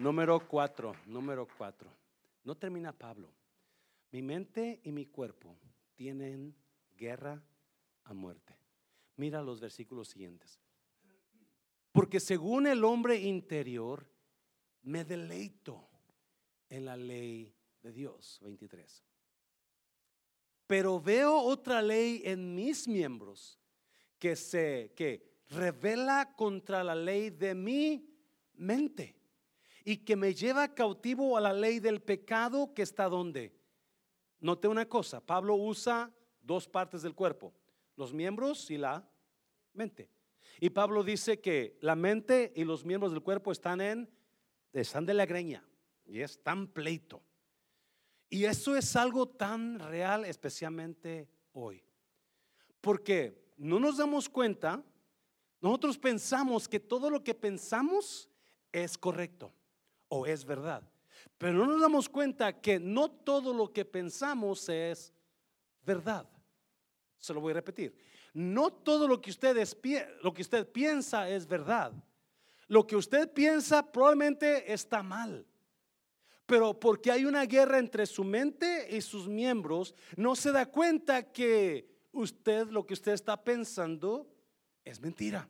[0.00, 1.90] Número cuatro, número cuatro.
[2.44, 3.30] No termina Pablo.
[4.10, 5.58] Mi mente y mi cuerpo
[5.94, 6.56] tienen
[6.96, 7.44] guerra
[8.04, 8.56] a muerte.
[9.16, 10.58] Mira los versículos siguientes.
[11.92, 14.06] Porque según el hombre interior,
[14.84, 15.86] me deleito
[16.70, 18.38] en la ley de Dios.
[18.40, 19.04] 23.
[20.66, 23.60] Pero veo otra ley en mis miembros
[24.18, 28.16] que se que revela contra la ley de mi
[28.54, 29.19] mente
[29.90, 33.52] y que me lleva cautivo a la ley del pecado que está donde.
[34.38, 37.52] Note una cosa, Pablo usa dos partes del cuerpo,
[37.96, 39.04] los miembros y la
[39.72, 40.08] mente.
[40.60, 44.08] Y Pablo dice que la mente y los miembros del cuerpo están en,
[44.72, 45.68] están de la greña
[46.06, 47.20] y es tan pleito.
[48.28, 51.82] Y eso es algo tan real, especialmente hoy.
[52.80, 54.84] Porque no nos damos cuenta,
[55.60, 58.30] nosotros pensamos que todo lo que pensamos
[58.70, 59.52] es correcto
[60.10, 60.82] o es verdad.
[61.38, 65.14] Pero no nos damos cuenta que no todo lo que pensamos es
[65.86, 66.28] verdad.
[67.16, 67.94] Se lo voy a repetir.
[68.34, 69.56] No todo lo que, usted
[70.22, 71.92] lo que usted piensa es verdad.
[72.68, 75.46] Lo que usted piensa probablemente está mal.
[76.46, 81.32] Pero porque hay una guerra entre su mente y sus miembros, no se da cuenta
[81.32, 84.28] que usted lo que usted está pensando
[84.84, 85.48] es mentira.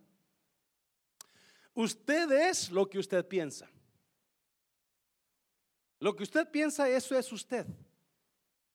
[1.75, 3.68] Usted es lo que usted piensa.
[6.00, 7.66] Lo que usted piensa, eso es usted.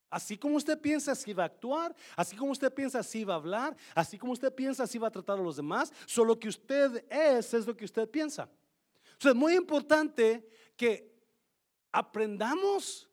[0.09, 1.93] Así como usted piensa, así va a actuar.
[2.15, 3.75] Así como usted piensa, así va a hablar.
[3.93, 5.91] Así como usted piensa, así va a tratar a los demás.
[6.05, 8.49] Solo que usted es, es lo que usted piensa.
[9.07, 11.11] Entonces es muy importante que
[11.91, 13.09] aprendamos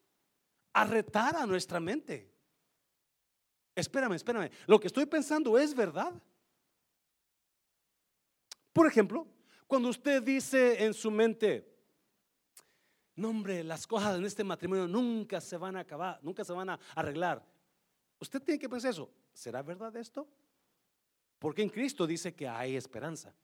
[0.75, 2.31] a retar a nuestra mente.
[3.75, 4.51] Espérame, espérame.
[4.67, 6.13] Lo que estoy pensando es verdad.
[8.73, 9.27] Por ejemplo,
[9.67, 11.72] cuando usted dice en su mente,
[13.15, 16.71] no, hombre, las cosas en este matrimonio nunca se van a acabar, nunca se van
[16.71, 17.45] a arreglar.
[18.19, 19.13] Usted tiene que pensar eso.
[19.33, 20.29] ¿Será verdad esto?
[21.39, 23.35] Porque en Cristo dice que hay esperanza.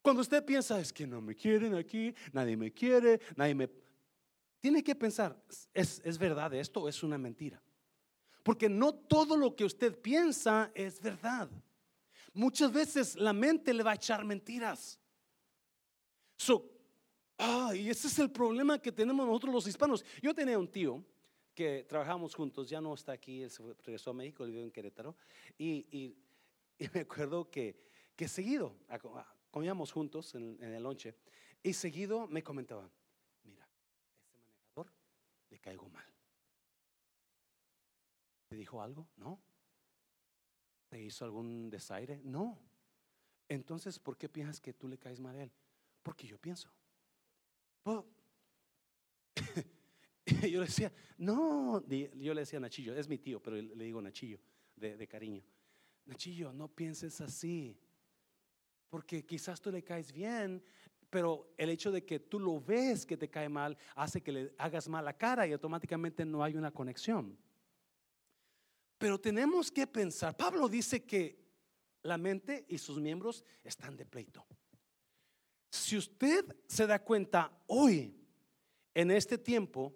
[0.00, 3.68] Cuando usted piensa, es que no me quieren aquí, nadie me quiere, nadie me...
[4.60, 5.36] Tiene que pensar,
[5.74, 7.62] ¿es, es verdad esto o es una mentira?
[8.42, 11.50] Porque no todo lo que usted piensa es verdad.
[12.32, 14.98] Muchas veces la mente le va a echar mentiras.
[16.36, 16.77] So,
[17.38, 20.04] Ah, y ese es el problema que tenemos nosotros los hispanos.
[20.20, 21.04] Yo tenía un tío
[21.54, 23.50] que trabajamos juntos, ya no está aquí, él
[23.84, 25.16] regresó a México, vive en Querétaro,
[25.58, 26.16] y,
[26.94, 27.76] me acuerdo que,
[28.14, 28.76] que seguido
[29.50, 31.16] comíamos juntos en, el lonche,
[31.62, 32.88] y seguido me comentaba,
[33.42, 33.68] mira,
[34.14, 34.92] este manejador
[35.50, 36.06] le caigo mal.
[38.48, 39.08] ¿Te dijo algo?
[39.16, 39.40] No.
[40.88, 42.20] ¿Te hizo algún desaire?
[42.22, 42.58] No.
[43.48, 45.52] Entonces, ¿por qué piensas que tú le caes mal a él?
[46.02, 46.70] Porque yo pienso.
[50.42, 54.38] yo le decía, no, yo le decía Nachillo, es mi tío, pero le digo Nachillo,
[54.76, 55.42] de, cariño.
[56.06, 57.78] Nachillo, no pienses así,
[58.88, 60.62] porque quizás tú le caes bien,
[61.10, 64.54] pero el hecho de que tú lo ves que te cae mal hace que le
[64.58, 67.38] hagas mal la cara y automáticamente no hay una conexión.
[68.98, 71.48] Pero tenemos que pensar, Pablo dice que
[72.02, 74.44] la mente y sus miembros están de pleito.
[75.70, 78.14] Si usted se da cuenta hoy,
[78.94, 79.94] en este tiempo,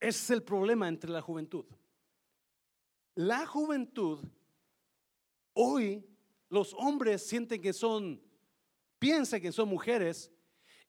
[0.00, 1.64] es el problema entre la juventud.
[3.14, 4.18] La juventud,
[5.52, 6.04] hoy,
[6.48, 8.20] los hombres sienten que son,
[8.98, 10.30] piensan que son mujeres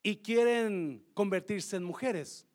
[0.04, 2.46] y quieren convertirse en mujeres.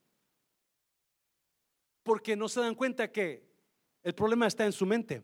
[2.03, 3.49] Porque no se dan cuenta que
[4.03, 5.23] el problema está en su mente.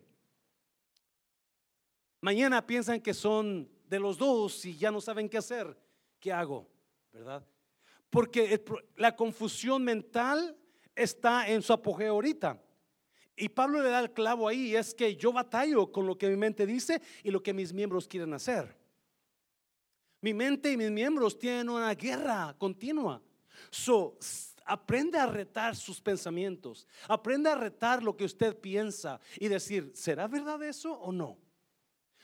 [2.21, 5.77] Mañana piensan que son de los dos y ya no saben qué hacer
[6.19, 6.69] ¿qué hago?
[7.11, 7.45] ¿Verdad?
[8.09, 8.63] Porque
[8.95, 10.57] la confusión mental
[10.95, 12.61] está en su apogeo ahorita.
[13.35, 16.35] Y Pablo le da el clavo ahí, es que yo batallo con lo que mi
[16.35, 18.77] mente dice y lo que mis miembros quieren hacer.
[20.21, 23.21] Mi mente y mis miembros tienen una guerra continua.
[23.71, 24.17] So,
[24.65, 30.27] aprende a retar sus pensamientos, aprende a retar lo que usted piensa y decir, ¿será
[30.27, 31.37] verdad eso o no?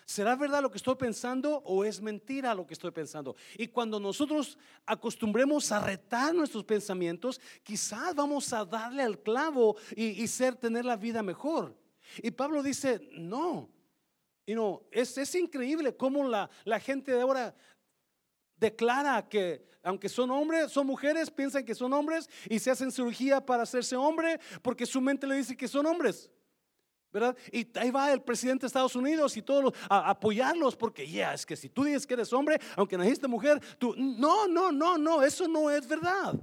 [0.06, 3.36] ¿Será verdad lo que estoy pensando o es mentira lo que estoy pensando?
[3.58, 10.28] Y cuando nosotros acostumbremos a retar nuestros pensamientos, quizás vamos a darle al clavo y,
[10.28, 11.76] ser, tener la vida mejor.
[12.18, 13.68] Y Pablo dice, no,
[14.46, 17.56] y no, es, es increíble cómo la, la gente de ahora
[18.58, 23.44] declara que aunque son hombres, son mujeres, piensan que son hombres y se hacen cirugía
[23.44, 26.30] para hacerse hombre porque su mente le dice que son hombres.
[27.51, 31.45] Y ahí va el presidente de Estados Unidos y todos a, apoyarlos porque ya es
[31.45, 35.24] que si tú dices que eres hombre, aunque naciste mujer, tú no, no, no, no,
[35.24, 36.36] eso no es verdad.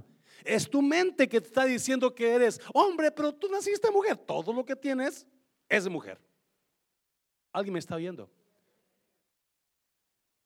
[0.43, 4.17] Es tu mente que te está diciendo que eres hombre, pero tú naciste mujer.
[4.17, 5.25] Todo lo que tienes
[5.69, 6.19] es mujer.
[7.51, 8.29] ¿Alguien me está oyendo?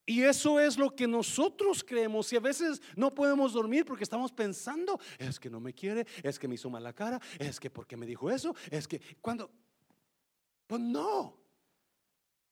[0.10, 4.32] Y eso es lo que nosotros creemos y a veces no podemos dormir porque estamos
[4.32, 7.70] pensando, es que no me quiere, es que me hizo mal la cara, es que
[7.70, 9.52] porque me dijo eso, es que cuando
[10.68, 11.38] pues no.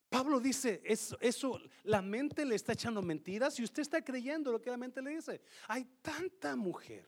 [0.10, 4.62] Pablo dice, eso, eso, la mente le está echando mentiras y usted está creyendo lo
[4.62, 5.42] que la mente le dice.
[5.68, 7.06] Hay tanta mujer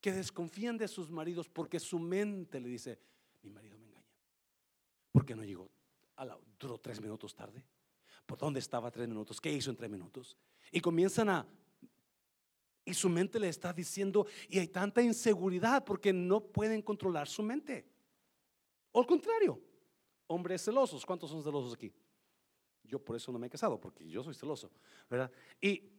[0.00, 3.00] que desconfían de sus maridos porque su mente le dice,
[3.42, 4.06] mi marido me engaña.
[5.10, 5.70] ¿Por qué no llegó?
[6.16, 7.64] A la, duró tres minutos tarde.
[8.24, 9.40] ¿Por dónde estaba tres minutos?
[9.40, 10.36] ¿Qué hizo en tres minutos?
[10.70, 11.46] Y comienzan a...
[12.84, 17.42] Y su mente le está diciendo, y hay tanta inseguridad porque no pueden controlar su
[17.42, 17.91] mente.
[18.92, 19.60] O al contrario,
[20.26, 21.04] hombres celosos.
[21.04, 21.92] ¿Cuántos son celosos aquí?
[22.84, 24.70] Yo por eso no me he casado, porque yo soy celoso,
[25.08, 25.30] ¿verdad?
[25.60, 25.90] Y,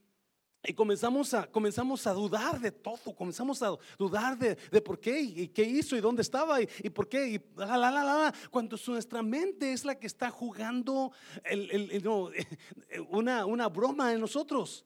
[0.66, 5.20] y comenzamos, a, comenzamos a dudar de todo, comenzamos a dudar de, de por qué
[5.20, 7.28] y, qué hizo y dónde estaba y, y por qué.
[7.28, 11.12] Y la, la, la, la, cuando nuestra mente es la que está jugando
[11.44, 12.30] el, el, no,
[13.10, 14.86] una, una broma en nosotros.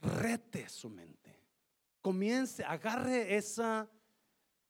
[0.00, 1.40] Rete su mente.
[2.02, 3.88] Comience, agarre esa,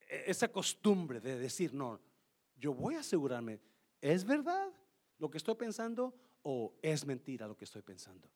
[0.09, 2.01] esa costumbre de decir, no,
[2.57, 3.61] yo voy a asegurarme,
[4.00, 4.72] ¿es verdad
[5.18, 8.28] lo que estoy pensando o es mentira lo que estoy pensando?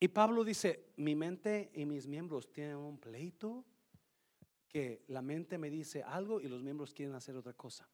[0.00, 3.64] Y Pablo dice, mi mente y mis miembros tienen un pleito
[4.68, 7.88] que la mente me dice algo y los miembros quieren hacer otra cosa.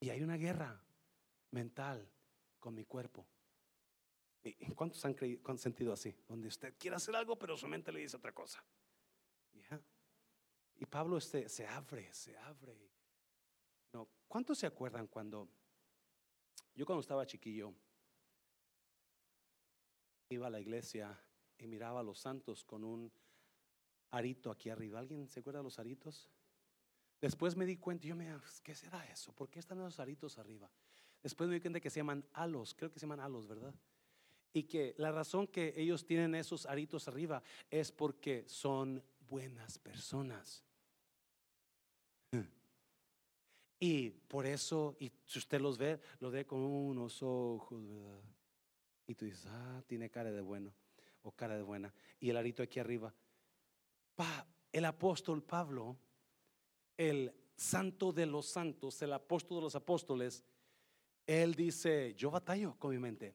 [0.00, 0.82] Y hay una guerra
[1.52, 2.06] mental
[2.58, 3.26] con mi cuerpo.
[4.42, 6.14] ¿Y cuántos han, creído, sentido así?
[6.26, 8.64] Donde usted quiere hacer algo, pero su mente le dice otra cosa.
[10.76, 12.89] Y Pablo este, se abre, se abre.
[13.92, 15.48] No, ¿cuántos se acuerdan cuando
[16.74, 17.74] yo cuando estaba chiquillo
[20.28, 21.18] iba a la iglesia
[21.58, 23.12] y miraba a los santos con un
[24.10, 24.98] arito aquí arriba?
[24.98, 26.30] ¿Alguien se acuerda de los aritos?
[27.20, 29.32] Después me di cuenta, yo me, ¿qué será eso?
[29.32, 30.70] ¿Por qué están esos aritos arriba?
[31.22, 33.74] Después me di cuenta que se llaman halos, creo que se llaman halos, ¿verdad?
[34.52, 40.64] Y que la razón que ellos tienen esos aritos arriba es porque son buenas personas.
[43.82, 48.20] Y por eso, y si usted los ve, lo ve con unos ojos, ¿verdad?
[49.06, 50.74] Y tú dices, ah, tiene cara de bueno
[51.22, 51.92] o cara de buena.
[52.20, 53.12] Y el arito aquí arriba.
[54.14, 55.96] Pa, el apóstol Pablo,
[56.98, 60.44] el santo de los santos, el apóstol de los apóstoles,
[61.26, 63.34] él dice, yo batallo con mi mente,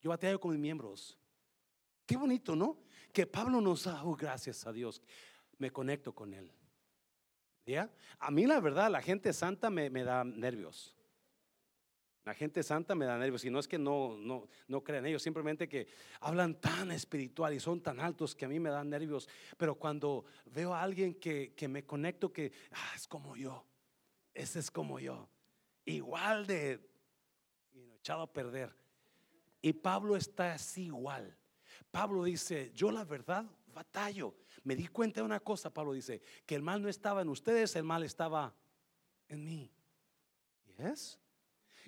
[0.00, 1.18] yo batallo con mis miembros.
[2.06, 2.78] Qué bonito, ¿no?
[3.12, 5.02] Que Pablo nos da, oh, gracias a Dios,
[5.58, 6.50] me conecto con él.
[7.66, 7.90] ¿Ya?
[8.18, 10.94] A mí la verdad, la gente santa me, da nervios.
[12.24, 15.22] La gente santa me da nervios y no es que no, no, no crean ellos,
[15.22, 15.86] simplemente que
[16.20, 19.28] hablan tan espiritual y son tan altos que a mí me dan nervios.
[19.56, 23.66] Pero cuando veo a alguien que, me conecto, que ah, es como yo,
[24.32, 25.28] ese es como yo,
[25.84, 26.80] igual de
[27.96, 28.74] echado a perder.
[29.62, 31.34] Y Pablo está así igual.
[31.90, 34.34] Pablo dice, yo la verdad batallo.
[34.62, 37.76] Me di cuenta de una cosa, Pablo dice, que el mal no estaba en ustedes,
[37.76, 38.54] el mal estaba
[39.28, 39.70] en mí.
[40.78, 41.18] ¿Yes?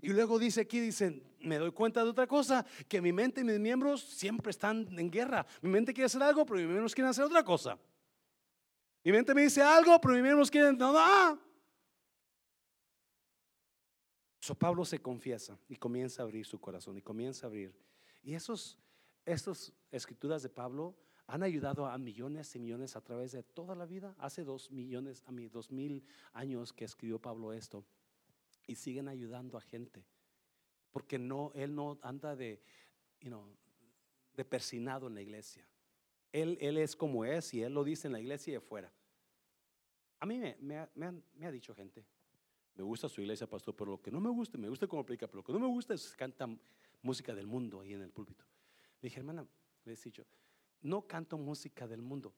[0.03, 3.45] Y luego dice aquí, dicen, me doy cuenta de otra cosa, que mi mente y
[3.45, 5.47] mis miembros siempre están en guerra.
[5.63, 7.79] Mi mente quiere hacer algo, pero mis miembros quieren hacer otra cosa.
[9.03, 10.93] Mi mente me dice algo, pero mis miembros quieren, no.
[14.41, 17.75] So Pablo se confiesa y comienza a abrir su corazón y comienza a abrir.
[18.23, 18.79] Y esos,
[19.25, 20.95] estas escrituras de Pablo
[21.27, 24.15] han ayudado a millones y millones a través de toda la vida.
[24.19, 27.85] Hace dos millones, a mí, dos mil años que escribió Pablo esto.
[28.67, 30.05] Y siguen ayudando a gente.
[30.93, 32.63] Porque no, él no anda de,
[33.21, 35.67] de persinado en la iglesia.
[36.33, 38.93] Él, él es como es y él lo dice en la iglesia y afuera.
[40.21, 42.05] A mí me, me, me, ha dicho gente,
[42.75, 45.27] me gusta su iglesia, pastor, pero lo que no me gusta, me gusta cómo aplica,
[45.27, 46.49] pero lo que no me gusta es que canta
[47.03, 48.45] música del mundo ahí en el púlpito.
[49.03, 49.47] Le dije, hermana,
[49.85, 50.25] le he dicho,
[50.87, 52.35] no canto música del mundo.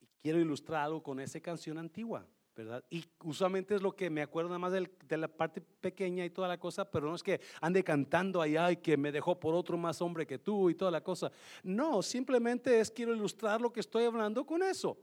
[0.00, 2.84] Y quiero ilustrar algo con esa canción antigua, ¿verdad?
[2.88, 6.48] Y usualmente es lo que me acuerdo nada más de la parte pequeña y toda
[6.48, 9.76] la cosa, pero no es que ande cantando allá y que me dejó por otro
[9.76, 11.30] más hombre que tú y toda la cosa.
[11.62, 14.96] No, simplemente es quiero ilustrar lo que estoy hablando con eso,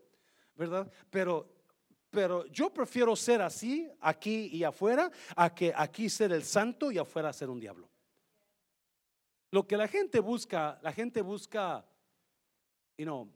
[0.56, 0.92] ¿verdad?
[1.10, 1.62] Pero
[2.12, 6.98] pero yo prefiero ser así aquí y afuera a que aquí ser el santo y
[6.98, 7.90] afuera ser un diablo.
[9.50, 11.86] Lo que la gente busca, la gente busca
[13.02, 13.28] y no,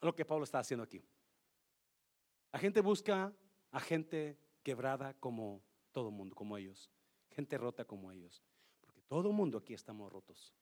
[0.00, 1.02] lo que Pablo está haciendo aquí.
[2.52, 3.34] La gente busca
[3.72, 5.60] a gente quebrada como
[5.90, 6.88] todo el mundo, como ellos.
[7.30, 8.40] Gente rota como ellos.
[8.80, 10.54] Porque todo el mundo aquí estamos rotos.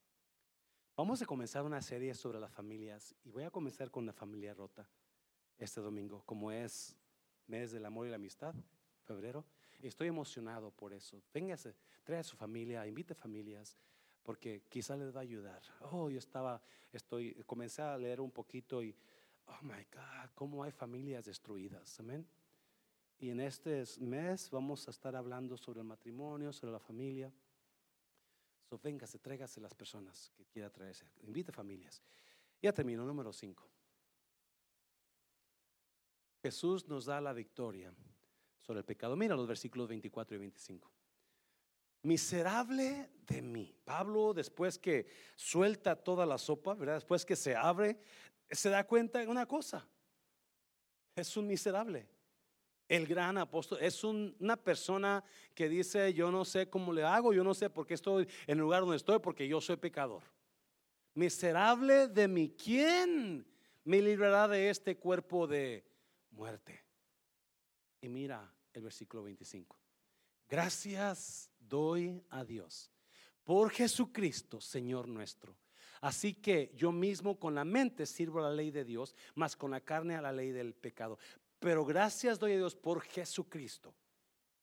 [0.97, 4.55] Vamos a comenzar una serie sobre las familias y voy a comenzar con la familia
[4.55, 4.89] rota
[5.59, 6.97] este domingo, como es
[7.47, 8.55] mes del amor y la amistad,
[9.03, 9.45] febrero.
[9.83, 11.23] Estoy emocionado por eso.
[11.35, 13.77] Véngase, trae a su familia, invite familias
[14.23, 15.63] porque quizá les va a ayudar.
[15.93, 16.63] Oh, yo estaba,
[16.93, 18.95] estoy, comencé a leer un poquito y,
[19.47, 22.27] oh my God, cómo hay familias destruidas, amén.
[23.19, 27.31] Y en este mes vamos a estar hablando sobre el matrimonio, sobre la familia.
[28.69, 31.05] So, véngase, tráigase las personas que quiera traerse.
[31.23, 32.03] Invite familias.
[32.63, 33.69] Ya termino, número 5.
[36.43, 37.93] Jesús nos da la victoria
[38.61, 39.17] sobre el pecado.
[39.17, 40.91] Mira los versículos 24 y 25.
[42.03, 43.75] Miserable de mí.
[43.85, 46.95] Pablo, después que suelta toda la sopa, ¿verdad?
[46.95, 47.99] Después que se abre,
[48.51, 49.87] se da cuenta de una cosa.
[51.15, 52.09] Es un miserable.
[52.89, 55.23] El gran apóstol es una persona
[55.55, 58.59] que dice, yo no sé cómo le hago, yo no sé por qué estoy en
[58.59, 60.23] el lugar donde estoy, porque yo soy pecador.
[61.15, 63.47] Miserable de mí, ¿quién
[63.85, 65.85] me librará de este cuerpo de
[66.31, 66.85] muerte?
[68.01, 69.77] Y mira el versículo 25.
[70.49, 72.91] Gracias doy a Dios
[73.45, 75.57] por Jesucristo, Señor nuestro.
[76.03, 79.81] Así que yo mismo con la mente sirvo la ley de Dios, más con la
[79.81, 81.19] carne a la ley del pecado.
[81.59, 83.95] Pero gracias doy a Dios por Jesucristo,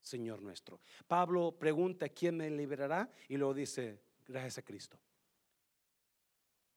[0.01, 0.79] Señor nuestro.
[1.07, 3.09] Pablo pregunta, ¿quién me liberará?
[3.29, 4.99] Y luego dice, gracias a Cristo.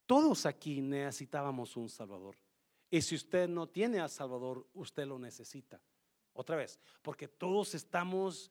[0.06, 2.36] Todos aquí necesitábamos un Salvador.
[2.90, 5.80] Y si usted no tiene a Salvador, usted lo necesita.
[6.32, 8.50] Otra vez, porque todos estamos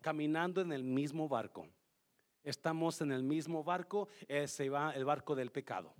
[0.00, 1.68] caminando en el mismo barco.
[2.42, 4.08] Estamos en el mismo barco,
[4.46, 5.94] se va el barco del pecado.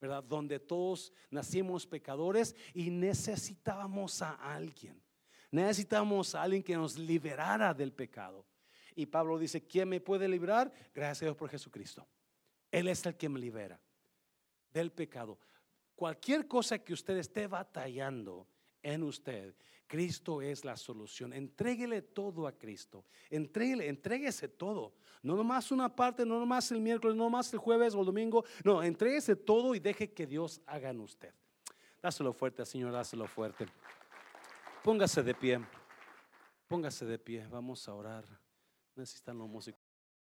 [0.00, 0.22] ¿verdad?
[0.22, 5.02] Donde todos nacimos pecadores y necesitábamos a alguien.
[5.50, 8.46] Necesitábamos a alguien que nos liberara del pecado.
[8.94, 10.72] Y Pablo dice, ¿quién me puede librar?
[10.94, 12.06] Gracias a Dios por Jesucristo.
[12.70, 13.80] Él es el que me libera
[14.72, 15.38] del pecado.
[15.94, 18.46] Cualquier cosa que usted esté batallando
[18.82, 19.54] en usted,
[19.86, 21.32] Cristo es la solución.
[21.32, 23.04] Entréguele todo a Cristo.
[23.30, 24.94] Entréguele, entréguese todo.
[25.22, 28.44] No nomás una parte, no nomás el miércoles, no nomás el jueves o el domingo.
[28.64, 31.32] No, entréguese todo y deje que Dios haga en usted.
[32.02, 33.66] Dáselo fuerte, Señor, dáselo fuerte.
[34.82, 35.60] Póngase de pie.
[36.68, 37.46] Póngase de pie.
[37.48, 38.24] Vamos a orar.
[38.94, 39.85] Necesitan los músicos.